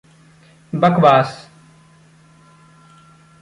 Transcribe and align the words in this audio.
बकवास। 0.73 1.49